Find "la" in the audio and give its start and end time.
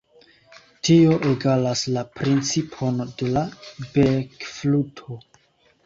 1.99-2.05, 3.39-3.47